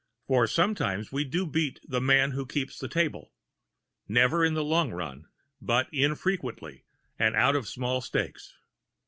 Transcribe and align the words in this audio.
For 0.25 0.47
sometimes 0.47 1.11
we 1.11 1.23
do 1.25 1.45
beat 1.45 1.79
"the 1.87 2.01
man 2.01 2.31
who 2.31 2.47
keeps 2.47 2.79
the 2.79 2.87
table" 2.87 3.31
never 4.07 4.43
in 4.43 4.55
the 4.55 4.63
long 4.63 4.91
run, 4.91 5.27
but 5.61 5.93
infrequently 5.93 6.85
and 7.19 7.35
out 7.35 7.55
of 7.55 7.67
small 7.67 8.01
stakes. 8.01 8.55